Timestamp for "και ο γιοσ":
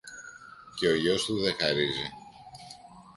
0.75-1.25